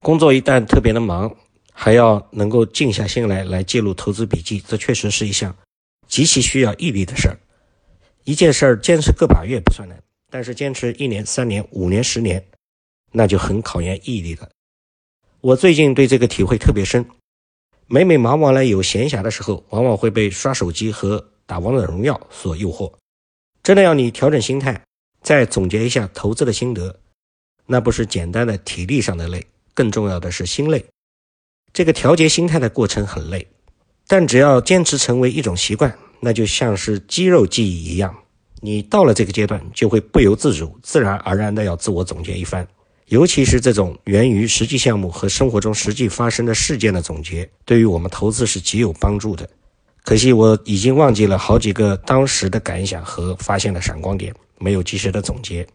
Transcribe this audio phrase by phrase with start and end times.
[0.00, 1.36] 工作一旦特别的忙，
[1.72, 5.54] 还要能够静下心来来记录投资笔记，这确实是一项
[6.08, 7.38] 极其需要毅力的事儿。
[8.24, 12.42] 一件事儿坚持个把月不算难，但是坚持一年、三年、五年、十年，
[13.12, 14.48] 那就很考验毅力了。
[15.42, 17.04] 我最近对这个体会特别深。
[17.86, 22.90] 每每忙完了有闲暇的时候，往往会被刷手机和打王者荣耀所诱惑。
[23.62, 24.82] 真的要你调整心态，
[25.22, 27.00] 再总结一下投资的心得，
[27.66, 29.44] 那不是简单的体力上的累，
[29.80, 30.84] 更重要的是心累。
[31.72, 33.46] 这个调节心态的过程很累，
[34.06, 38.14] 但只要坚持成为一种习惯，那就像是肌肉记忆一样，
[38.60, 42.68] 你到了这个阶段，就会不由自主、自然而然的要自我总结一番。
[43.06, 49.48] 尤其是这种源于实际项目和生活中实际发生的事件的总结，对于我们投资是极有帮助的。
[50.04, 55.66] 可惜我已经忘记了好几个当时的感想和发现的闪光点，没有及时的总结。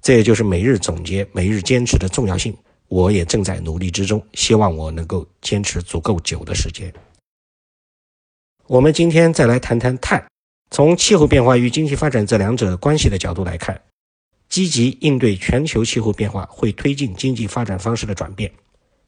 [0.00, 2.56] 这也就是每日总结、每日坚持的重要性。
[2.88, 6.92] 我也正在努力之中，希望我能够坚持足够久的时间。
[8.66, 10.26] 我们今天再来谈谈碳，
[10.70, 13.80] 从气候变化与经济发展这两者关系的角度来看。
[14.48, 18.50] 积极应对全球气候变化，会推进经济发展方式的转变。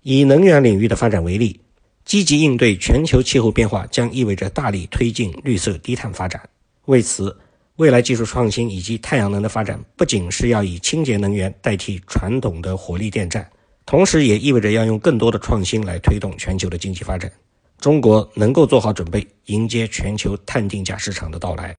[0.03, 1.59] 以能源领域的发展为例，
[2.05, 6.47] 积极应对全球气候变化将意味着大力推进绿色低碳发展。
[6.85, 7.35] 为此，
[7.77, 13.51] 未来技术创新以及太阳能的发展，不仅是要以清洁能源代替传统的火力电站，
[13.87, 17.31] 同时也意味着要用更多的创新来推动全球的经济发展。
[17.79, 21.75] 中国能够做好准备，迎接全球碳定价市场的到来。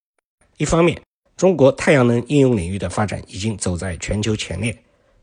[0.58, 1.00] 一方面，
[1.38, 4.76] 中国太阳能应用领域的发展已经走在全球前列。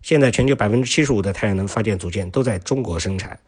[0.03, 3.39] 现在，全球百分之七十五的太阳能发电组件都在中国生产。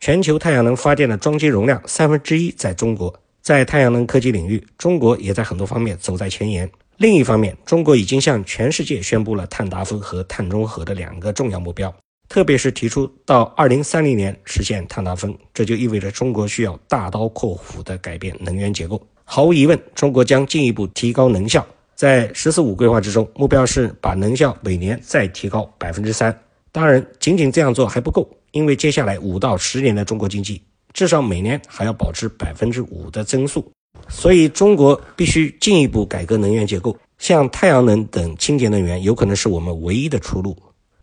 [0.00, 3.14] 全球太阳能发电的装机容量三分之一在中国。
[3.42, 6.70] 在太阳能科技领域，中国也在很多方面走在前沿。
[6.96, 11.94] 另一方面，中国已经向全世界宣布了碳达峰和碳中和的两个重要目标，
[12.30, 19.04] 特别是提出到二零三零年实现碳达峰，这就意味着中国需要大刀阔斧地改变能源结构。
[19.24, 21.66] 毫无疑问，中国将进一步提高能效。
[21.96, 26.32] 在“十四五”规划之中，目标是把能效每年再提高百分之三。
[26.70, 30.62] 当然，仅仅这样做还不够，因为接下来五到十年的中国经济
[30.92, 33.68] 至少每年还要保持百分之五的增速，
[34.08, 36.96] 所以中国必须进一步改革能源结构。
[37.18, 40.56] 像太阳能等清洁能源，有可能是我们唯一的出路。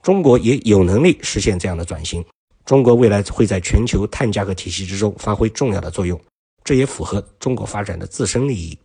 [0.07, 2.23] 中国也有能力实现这样的转型。
[2.63, 6.17] 中国未来会在全球碳价格体系之中发挥重要的作用，
[6.63, 8.79] 这也符合中国发展的自身利益。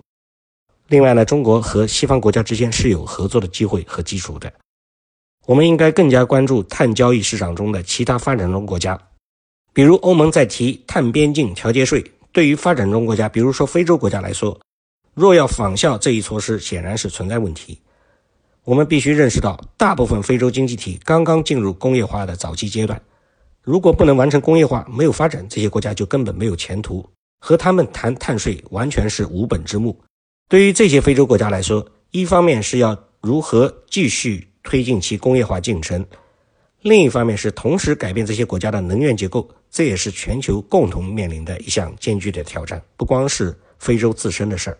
[0.88, 4.52] 另外呢，中国和西方国家之间是有合作的机会和基础的。
[5.46, 9.00] 我们应该更加关注碳交易市场中的其他发展中国家，
[9.72, 12.04] 比如欧盟在提碳边境调节税。
[12.32, 14.60] 对于发展中国家，比如说非洲国家来说，
[15.14, 17.78] 若要仿效这一措施，显然是存在问题。
[18.64, 23.00] 我们必须认识到，大部分非洲经济体刚刚进入工业化的早期阶段，
[23.60, 27.04] 如果不能完成工业化，没有发展，这些国家就根本没有前途。
[27.40, 29.98] 和他们谈碳税，完全是无本之木。
[30.48, 36.06] 对于这些非洲国家来说，一方面是要如何继续推进其工业化进程，
[36.82, 44.78] 另一方面是同时改变这些国家的能源结构，这也是全球共同面临的一项艰巨的挑战，不光是非洲自身的事儿。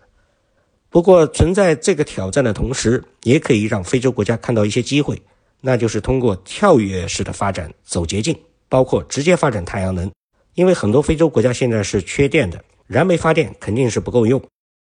[0.92, 5.20] 不过，存在这个挑战的同时，也可以让非洲国家看到一些机会，
[5.62, 8.38] 那就是通过跳跃式的发展走捷径，
[8.68, 10.12] 包括直接发展太阳能，
[10.54, 14.38] 因为很多非洲国家现在是缺电的，燃煤发电肯定是不够用。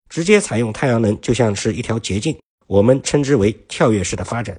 [0.07, 2.33] 直接采用太阳能就像是一条捷径，
[2.65, 4.57] 我们称之为跳跃式的发展。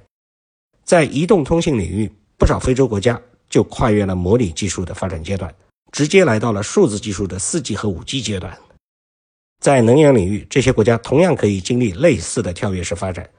[0.83, 3.19] 在移动通信领域，不少非洲国家
[3.49, 5.51] 就跨越了模拟技术的发展阶段，
[5.91, 8.55] 直接来到了数字技术的 4G 和 5G 阶段。
[9.61, 13.29] 在能源领域，这些国家同样可以经历类似的跳跃式发展，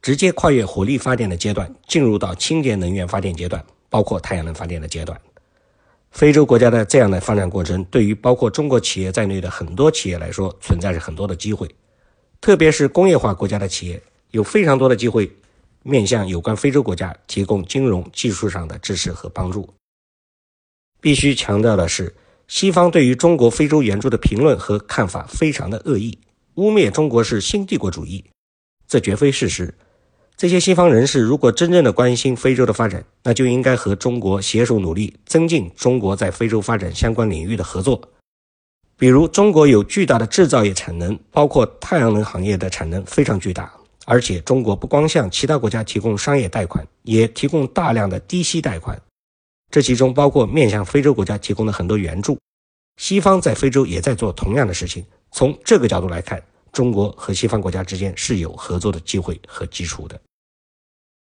[0.00, 5.20] 直接跨越火力发电的阶段，进入到清洁能源发电阶段，包括太阳能发电的阶段。
[6.12, 11.68] 非洲国家的这样的发展过程，对于包括中国企业在内的很多企业来说，存在着很多的机会。
[12.40, 15.30] 特别是工业化国家的企业，有非常多的机会
[15.82, 19.68] 面向有关非洲国家提供金融技术上的支持和帮助。
[21.02, 22.14] 必须强调的是，
[22.54, 26.16] 西方对于中国非洲援助的评论和看法非常的恶意，
[26.54, 28.24] 污蔑中国是新帝国主义，
[28.86, 29.74] 这绝非事实。
[30.36, 38.00] 这些西方人士如果真正的关心非洲的发展，那就应该和中国携手努力，增进中国在非洲发展相关领域的合作。
[38.96, 43.72] 比如，中国有巨大的制造业产能，包括太阳能行业的产能非常巨大，
[44.04, 48.96] 而且中国不光向其他国家提供商业贷款，也提供大量的低息贷款，
[49.74, 52.38] 这其中包括面向非洲国家提供的很多援助。
[52.96, 55.04] 西方在非洲也在做同样的事情。
[55.32, 56.40] 从这个角度来看，
[56.70, 60.16] 中国和西方国家之间是有合作的机会和基础的。